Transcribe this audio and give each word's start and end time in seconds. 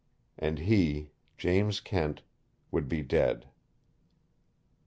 And 0.39 0.57
he, 0.57 1.11
James 1.37 1.79
Kent, 1.79 2.23
would 2.71 2.89
be 2.89 3.03
DEAD! 3.03 3.45